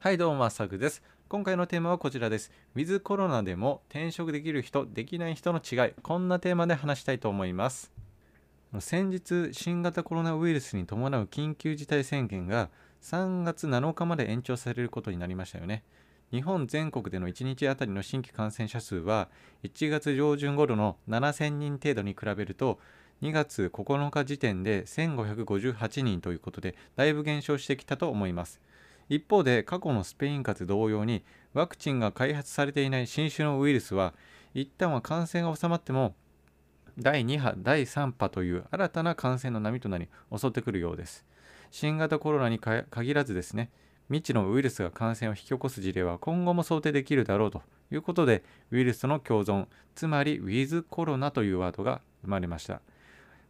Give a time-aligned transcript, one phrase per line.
[0.00, 1.02] はいどうもまさくです。
[1.28, 2.52] 今回のテーマはこちらです。
[2.76, 5.92] ウィズコロナでも転職できる人できない人の違い。
[6.04, 7.90] こんなテーマで話したいと思います。
[8.78, 12.70] 先日新型コロナウイルスに伴う緊急事態宣言が
[13.02, 15.82] 3月7日まで延長されることになりましたよね。
[16.30, 19.28] 日本全国での1日あたりの新規感染者数は
[19.64, 22.78] 1月上旬頃の7000人程度に比べると
[23.20, 28.60] 2月9日時点で1558人ということでだいぶ減少してきたと思います。
[29.08, 34.14] 一方で過去のスペイン風邪同様にワクチンが開発されていない新種のウイルスは
[34.54, 36.14] 一旦は感染が収まっても
[36.98, 41.24] 第2波第3波という新たな感染の波となり襲ってくるようです。
[41.70, 43.70] 新型コロナに限らずですね
[44.08, 47.62] 未知のウイルスが感染を引き起こす事例は今後も想定できるだろうと
[47.92, 52.80] いうことでウイルスとの共存つまりウィズコロナというワードが生まれました。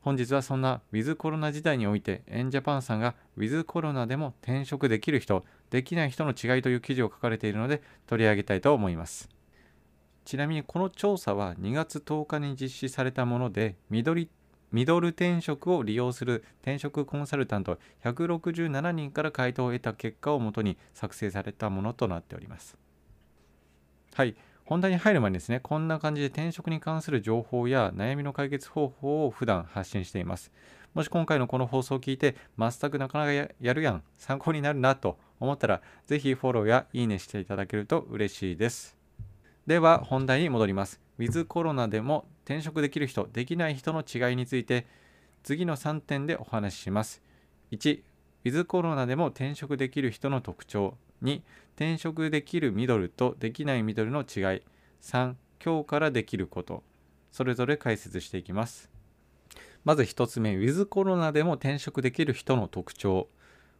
[0.00, 9.28] 本日はそんなウィズコロナ時代においてエンジャパンさんがウィズコロナでも転職できる人できない人の違いという記事を書かれているので取り上げたいと思います。
[10.24, 14.28] ちなみにこの調査は2月10日に実施されたもので緑
[14.72, 22.76] ミドル転職を利用する転職コンサルタント167人から回答を得た結果をもとに作成されたものとなっております。
[24.14, 24.36] はい。
[24.68, 30.52] 本題に入る前にですね、こんな感じで転職に関する情報や悩みの解決方法を普段発信しています。
[30.92, 38.94] もし今回のこの放送を聞いて、全くなかなかやるやん、参考になるなと思ったら、ぜひフォローやいいねしていただけると嬉しいです。
[39.66, 41.00] では本題に戻ります。
[41.16, 44.86] ウィズコロナでも転職できる人、できない人の違いについて、
[45.44, 47.22] 次の3点でお話しします。
[47.72, 50.98] 1、ウィズコロナでも転職できる人の特徴。
[51.22, 51.40] 2
[51.78, 54.62] 転職できるミドルとできないミドルの違い。
[55.00, 56.82] 3今日からできること。
[57.30, 58.90] それぞれ解説していきます。
[59.84, 63.28] まず1つ目ウィズコロナでも転職できる人の特徴。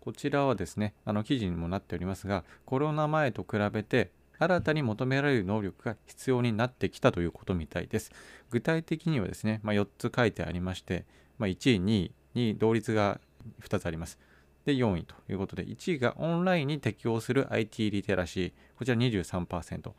[0.00, 8.10] こちらはですねあの記事にもなっておりますがコロナ前と比べて新たに求められる能力が必要になってきたということみたいです。
[8.50, 11.04] 具体的にはですね、まあ、4つ書いてありまして、
[11.38, 13.20] まあ、1位2位に同率が
[13.62, 14.18] 2つあります。
[14.64, 19.92] で、4位ということで、1位がオンラインに適応する IT リテラシー、こちら23%。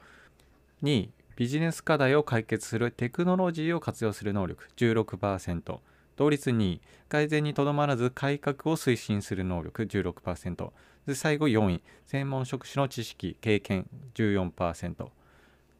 [0.84, 5.80] 2位、ビジネス課題を解決するテクノロジーを活用する能力、16%。
[6.16, 10.72] 同率2位、改善にとどまらず改革を推進する能力、16%。
[11.06, 15.10] で、最後4位、専門職種の知識、経験、14%。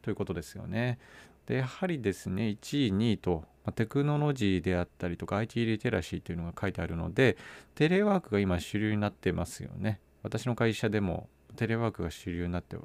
[0.06, 1.00] ということですよね。
[1.46, 3.42] で、やはりですね、1位、2位と
[3.74, 7.36] テクノロジーであったりとか IT リテラシーというのが書いてあるので
[7.74, 9.98] テレワークが今主流になってますよね。
[10.22, 12.76] 私の会社でもテレワークが主流になって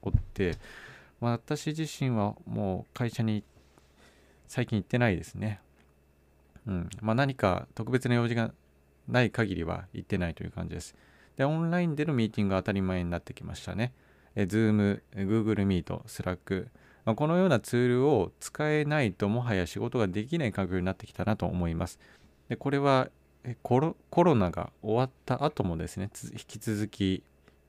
[0.00, 0.56] おって、
[1.20, 3.44] まあ、私自身はもう会社に
[4.48, 5.60] 最近行ってないですね。
[6.66, 6.88] うん。
[7.02, 8.54] まあ、何か特別な用事が
[9.06, 10.96] ない限りは行ってないという感じです。
[11.36, 13.92] でオンラインでのミーティングが当たり前になってきましたね。
[14.36, 16.68] え Zoom、Google Meet、Slack
[17.04, 21.98] まあ、このようなツールを使えないともはや仕事ができない環境になってきたなと思います。
[22.48, 23.10] でこれは
[23.62, 27.22] コロコロナが終わった後もですね、引き続き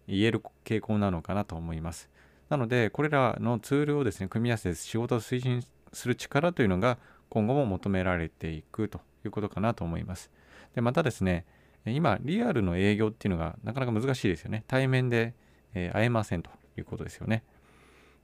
[0.08, 2.10] 言える傾向なのかなと思います。
[2.50, 6.98] なので、これらのツールをですね、組み合わせて仕事を推進する力というのが
[7.30, 10.32] 今後も求められていくということかなと思います。
[10.76, 11.46] で、またですね、
[11.86, 14.64] 今、リアルの営業っていうのがなかなか難しいですよね。
[14.68, 15.34] 対面で、
[15.76, 17.44] えー、会えませんということですよね。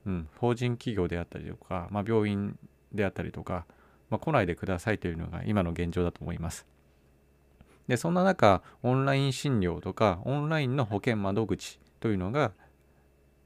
[0.06, 2.58] うん、法人企業であったりとか、まあ、病院
[2.92, 3.66] であったりとか、
[4.10, 6.66] まあ、来ないでくださいというのが今の現状だと思います。
[7.86, 12.52] で、そんな中、オンライン診療とか、オンラインの保険窓口というのが、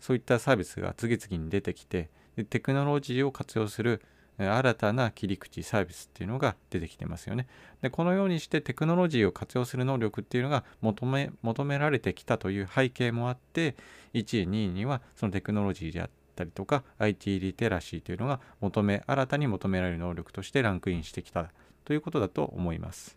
[0.01, 4.03] そういったサービスが次々に出てきて、でテクノロジーを活用する
[4.39, 7.47] 新たな切り口、サービスっていうのが出てきてますよね。
[7.81, 13.77] で、このようにしてテクノロジーを活用する能力っていうのが求め求められてきたという背景もあって、
[14.15, 21.51] 1位、2位にはそのテクノロジーであったりとか IT リテラシーというのが求め新たに求められる能力としてランクインしてきた
[21.85, 23.17] ということだと思います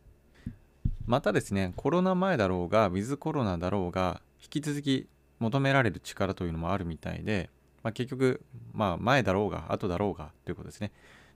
[1.06, 5.08] またですねコロナ前だろうがウィズコロナだろうが引き続き
[5.40, 7.50] 求められる力というのもあるみたいで、
[7.84, 8.42] まあ、結局、
[8.74, 10.92] まあ、前だろうが後だろうがということですね。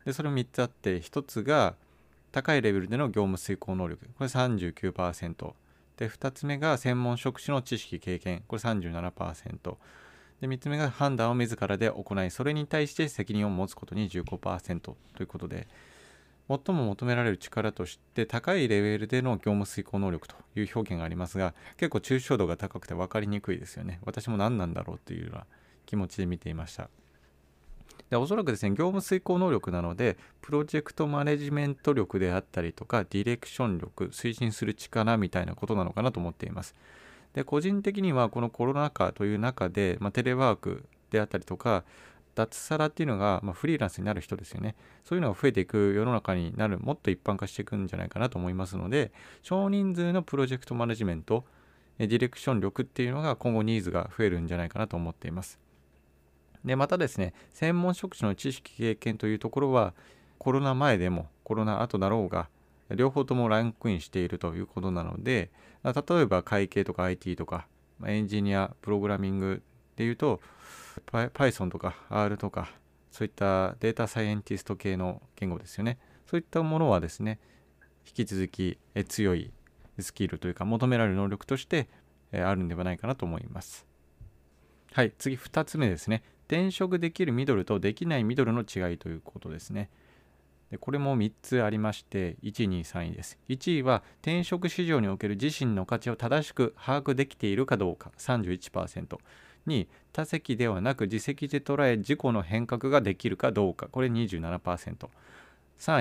[0.06, 1.76] でそれ3つあって1つが
[2.32, 4.06] 高いレベルでの業務遂行能力。
[4.18, 5.54] これ39%
[5.98, 8.44] で2つ目が専門職種の知識経験。
[8.48, 9.78] これ37%
[10.42, 15.68] で3つ目が判断を自らで行いそれに対して責任を持つことに15%ということで
[16.50, 24.00] 最も求められる力として高いレベルでの業務遂行能力という表現がありますが結構抽象度が高くて分かりにくいですよね。
[24.04, 25.46] 私も何なんだろうというような
[25.86, 26.90] 気持ちで見ていました。
[28.10, 36.76] でおそらくですね業務遂行能力なのでプロジェクトマネジメント力であったりとかディレクション力推進する力みたいなことなのかなと思っています。
[37.34, 41.84] で個人的にはこのコロナ禍という中で、まあ、テレワークであったりとか
[42.36, 44.76] 脱サラっていうのが、まあ、フリーランスになる人ですよね。
[45.04, 51.46] そういうのが増えていく世の中になるもっと一般化していくんじゃないかなと思いますので少人数のプロジェクトマネジメント
[51.98, 55.60] ディレクション力っていうのが今後ニーズが増えるんじゃないかなと思っています。
[56.66, 59.94] でまたですね専門職種の知識経験というところは
[60.38, 62.50] コロナ前でもコロナ後だろうが
[62.90, 65.52] 両方ともランクインしているということなので
[65.84, 67.68] 例えば会計とか IT とか
[68.06, 69.62] エンジニアプログラミング
[69.96, 70.42] でいうと
[71.12, 72.70] Python とか R とか
[73.12, 76.00] そういったデータサイエンティスト系の言語ですよね。
[76.26, 77.40] そういったものはですね
[78.08, 79.52] 引き続き強い
[80.00, 81.88] スキルというか求められる能力として
[82.32, 83.86] あるんではないかなと思います。
[84.94, 86.24] はい次2つ目ですね。
[86.54, 89.90] 転職できるミドルとできないミドルの違いということですね。
[90.70, 93.40] でこれも3つありまして1、2、3位です。
[93.50, 98.12] 1位は転職市場における自身の価値を正しく把握できているかどうか。
[98.20, 99.18] 31%
[99.66, 103.88] 2位他責ではなく自責で捉え自己の変革ができるかどうか。
[103.88, 105.08] これ 27%3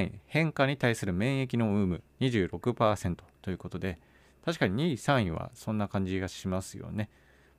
[0.04, 2.02] 位変化に対する免疫の有無。
[2.20, 3.98] 26%ということで
[4.44, 7.08] 確かに2位3位はそんな感じがしますよね、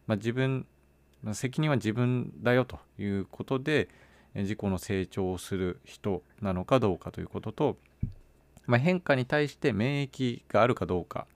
[0.05, 0.67] まあ、自分
[1.31, 3.87] 責任は自分だよということで
[4.35, 7.77] 自己の成長をする人なのかどうかということと、
[8.65, 11.27] まあ、変化に対して免疫があるかどうか、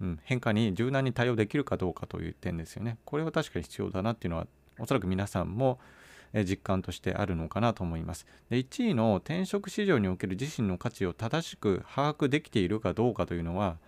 [0.00, 2.98] うん、変化に柔軟に対応できるかどうかという点ですよね。
[3.04, 4.46] これは確かに必要だなっていうのは
[4.78, 5.78] おそらく皆さんも
[6.34, 8.26] 実感としてあるのかなと思います。
[8.50, 13.78] で1位の転職市場における自身の価値を正しく把握できているかどうかというのは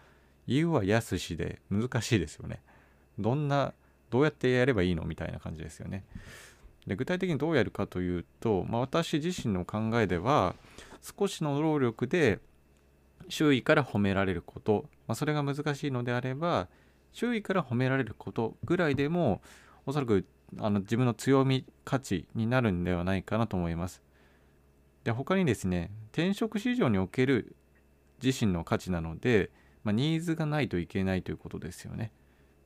[0.47, 2.63] 言うは易しで難しいですよね。
[3.19, 3.75] どんな
[4.11, 6.05] どうやってやればいいのみたいな感じですよね。
[6.87, 10.55] で具体的にどうやるかというと、まあ、私自身の考えでは
[11.03, 12.41] 少しの労力で
[13.29, 16.69] 周囲から褒められること、まあ、それが難しいのであれば
[17.13, 19.43] 周囲から褒められることぐらいでも
[19.87, 20.25] おそらく
[20.59, 24.03] あの自分の強み価値になるんではないかなと思います。
[25.05, 27.55] で他にですね転職市場における
[28.23, 29.51] 自身の価値なので、
[29.85, 32.13] まあ、ニーズがないといけないということですよね。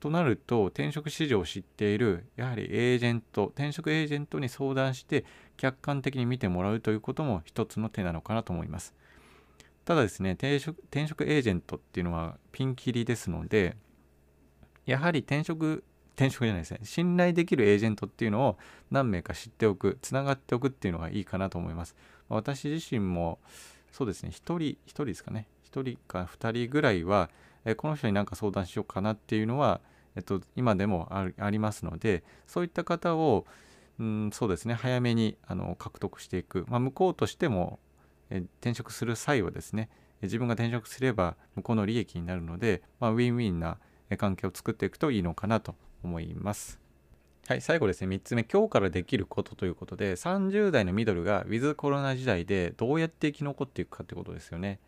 [0.02, 5.24] となると転職市場を知っているやはりエージェント転職エージェントに相談して
[5.56, 8.96] 客観的に見てもらうということも一つの手なのかなと思います。
[9.84, 13.76] ただですね転職転職エージェントっていうのはピンキリですので
[14.86, 15.84] やはり転職
[16.16, 18.58] 転職じゃないですね信頼できるエージェントっていうのを
[18.90, 21.94] 何名か知っておくつながっておくっていうのがいいかなと思います。
[22.28, 23.38] 私自身も
[23.92, 27.30] そうですね1人1人ですかね1人か2人ぐらいは
[27.76, 29.80] この人に何か相談しようかなっていうのは
[30.16, 33.46] えっと、今でもありますのでそういった方を、
[33.98, 37.78] うん、そうですね早めにあの獲得していく、まあ、向こうとしても
[38.30, 39.90] え転職する際はですね
[40.22, 43.78] 自分が転職すれば向こうの利益になるので、まあ、ウィンウィンな
[44.16, 45.74] 関係を作っていくといいのかなと
[46.04, 46.78] 思います。
[47.48, 54.78] はい、最後ですね、3つ目、今日からできることということで、30代のミドルがウィズコロナ時代でどうやって生き残っていくかということですよね。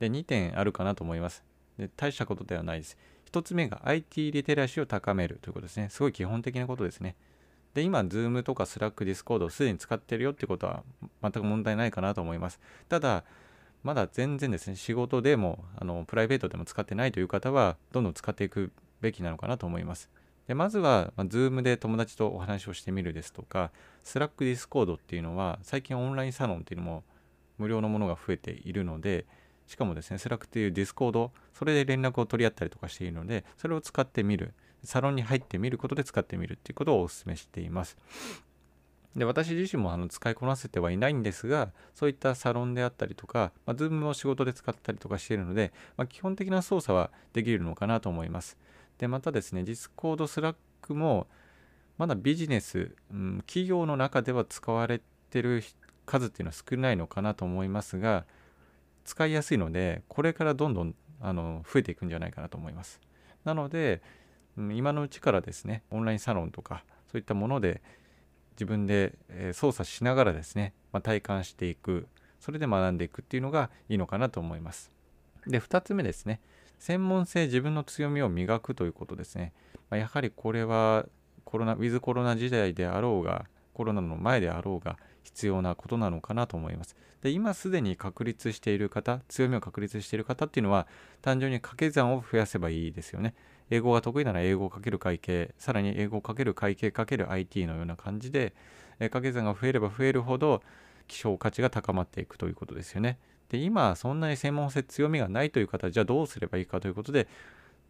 [0.00, 1.44] で、2点あるかなと思います。
[1.78, 2.96] で大したことではないです。
[3.34, 5.88] 1つ目が IT リテラシーを高めるということですね。
[5.90, 7.16] すごい基本的なことですね。
[7.74, 10.84] で、今、Zoom とか Slack、Discord をすでに使ってるよってことは
[11.20, 12.60] 全く問題ないかなと思います。
[12.88, 13.24] ただ、
[13.82, 18.70] まだ全然ですね、仕事でも、あのプライベートでも使ってないという方は、どんどん使っていく
[19.00, 20.10] べきなのかなと思います。
[20.46, 23.72] でまずは、まあ、Zoom で友達とお話をしてみるですとか、
[24.04, 27.02] Slack、Discord っていうのは、最近オンラインサロンっていうのも
[27.58, 29.26] 無料のものが増えているので、
[29.66, 34.52] しかもですね、 Slack とか Discord、それで連絡を取り合ったりとかしているので、それを使ってみる、
[34.84, 37.96] サロンに入ってみることで使ってみるっていうことをお勧めしています。
[39.16, 48.58] で私自身もあの使いこなせてはいないんですが、そういったサロンであったりとか、まあ、Zoom を仕事で使ったりとかしているので、まあ、基本的な操作はできるのかなと思います。
[48.98, 51.28] で、またですね、Discord、Slack も、
[51.96, 55.62] まだビジネス、うん、企業の中では使われてる
[56.06, 58.26] 数っていうのは少ないのかなと思いますが、
[59.04, 63.00] 使いやすいのでこれからどんどんあの増えていくんじゃないかなと思います。
[63.44, 64.02] なので
[64.56, 67.82] 今のうちからですねオンラインサロンとかそういったもので
[68.52, 69.18] 自分で
[69.52, 72.06] 操作しながらですね、まあ、体感していく
[72.40, 74.90] それで学んでいくっていうのがいいのかなと思います。
[75.46, 76.40] で2つ目ですね
[76.78, 79.52] 専門性自分の強みを磨くということですね、
[79.90, 81.06] まあ、やはりこれは
[81.44, 86.96] コロナウィズコロナ時代であろうがコロナの前であろうが必要なことなのかなと思います。
[87.22, 90.86] で今すでに確立している方強みを確立している方っていうのは
[91.22, 93.34] 単純に掛け算を増やせばいいですよね。
[93.70, 98.52] 英語が得意なら英語をかける会計さらに英語をかける会計かける IT のような感じで
[98.98, 100.62] 掛け算が増えれば増えるほど
[101.08, 103.18] 希少価値が高まっていくということですよね。
[103.48, 107.26] で今そんなに専門性強みがないという方じゃあどうすればいいかということで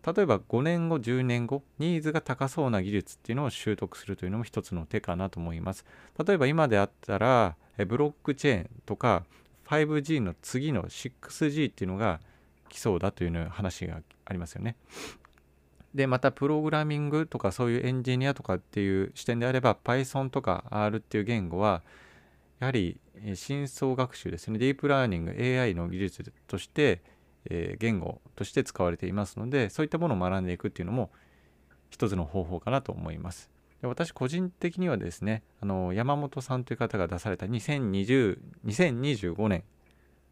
[0.07, 5.85] 例えば5年後10年後ニーズが高そうな技術っていうのを習得するというのも一つの手かなと思います。
[6.25, 7.57] 例えば今であったら
[7.87, 9.25] ブロックチェーンとか
[9.67, 12.21] 5G の次の 6G っていうのが
[12.69, 14.77] 来そうだという話がありますよね。
[15.95, 21.83] でまたプログラミングとかそういうエンジニアとかっていう視点であれば Python とか R っていう言語は
[22.59, 22.99] やはり
[23.35, 24.59] 深層学習ですね。
[24.59, 25.31] ディープラーニング
[25.61, 27.01] AI の技術として、
[27.51, 31.11] え、言語として使われていますのでそういったものを学んでいくっていうのも
[31.91, 39.65] 一つの方法かなと思いますで私個人的にはですねあの山本さんという方が出された2020 2025年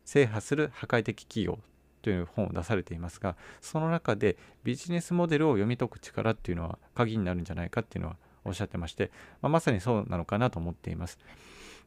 [0.04, 1.58] 制覇する破壊的企業
[2.02, 11.18] という本を出されていますがその中でビジネスモデルを読み解く力っていうのは鍵になるんじゃないかっていうのはおっしゃってまして、まあ、まさにそうなのかなと思っています。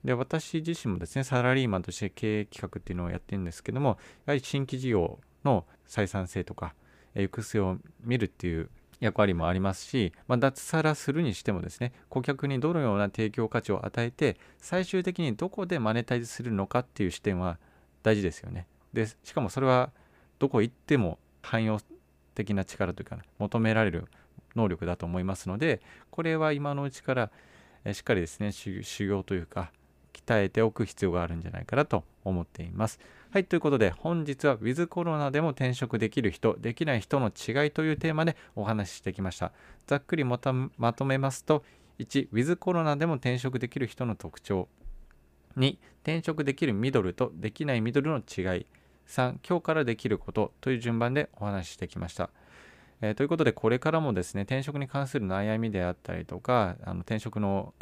[0.05, 3.97] で私自身もですねサラリーマンとして経営企画っていうのをやってるんですけども
[4.27, 6.75] やはり新規事業の採算性とか
[7.15, 8.69] 行く末を見るっていう
[8.99, 17.57] 役割もありますし、まあ、脱サラするにしてもですね顧客にどのような提供価値を与えて最終的にどこでマネタイズするのかっていう視点は
[18.03, 18.67] 大事ですよね。
[18.93, 19.91] でしかもそれは
[20.37, 21.79] どこ行っても汎用
[22.35, 24.05] 的な力というか、求められる
[24.55, 25.81] 能力だと思いますので
[26.11, 27.31] これは今のうちから
[27.93, 29.71] しっかりですね修行というか
[30.15, 32.99] 鍛えておく必要があるんじゃないかなと思っています。
[33.31, 39.51] はい、ということで本日は With コロナでも転職できる人、できない人の違いというテーマでお話ししてきました。
[39.87, 41.63] ざっくりまとめますと、
[41.99, 44.69] 1、With コロナでも転職できる人の特徴。
[45.57, 48.65] 2、転職できるミドルとできないミドルの違い。
[49.07, 52.29] 3今日からできることという順番でお話ししてきました。
[53.01, 57.73] えー、ということでこれからもですね転職に関する悩みであったりとかあの転職の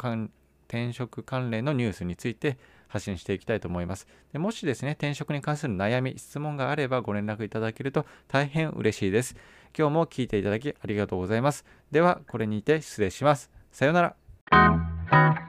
[0.68, 4.06] 転職関連のニュースについて発信していきたいと思います。
[4.32, 9.36] でもしですね転職に関する悩み質問があればご連絡いただけると大変嬉しいです。
[9.76, 11.64] 今日も聞いていただきありがとうございます。
[11.90, 13.50] ではこれにて失礼します。
[13.72, 14.14] さような
[14.50, 15.43] ら。